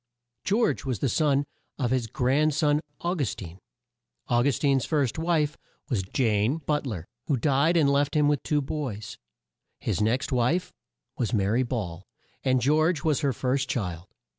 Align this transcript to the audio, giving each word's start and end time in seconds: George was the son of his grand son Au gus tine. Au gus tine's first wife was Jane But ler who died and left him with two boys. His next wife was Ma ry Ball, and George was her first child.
George 0.43 0.83
was 0.83 0.97
the 0.97 1.07
son 1.07 1.45
of 1.77 1.91
his 1.91 2.07
grand 2.07 2.55
son 2.55 2.81
Au 3.01 3.13
gus 3.13 3.35
tine. 3.35 3.59
Au 4.29 4.41
gus 4.41 4.57
tine's 4.57 4.83
first 4.83 5.19
wife 5.19 5.59
was 5.89 6.01
Jane 6.01 6.59
But 6.65 6.87
ler 6.87 7.05
who 7.27 7.37
died 7.37 7.77
and 7.77 7.87
left 7.87 8.15
him 8.15 8.27
with 8.27 8.41
two 8.41 8.61
boys. 8.63 9.19
His 9.79 10.01
next 10.01 10.31
wife 10.31 10.73
was 11.19 11.35
Ma 11.35 11.43
ry 11.49 11.61
Ball, 11.61 12.03
and 12.43 12.59
George 12.61 13.03
was 13.03 13.19
her 13.19 13.31
first 13.31 13.69
child. 13.69 14.07